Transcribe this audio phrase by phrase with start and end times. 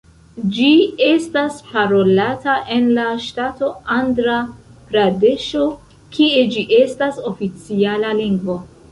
[0.53, 0.67] Ĝi
[1.07, 5.67] estas parolata en la ŝtato Andra-Pradeŝo
[6.15, 8.57] kie ĝi estas oficiala lingvo.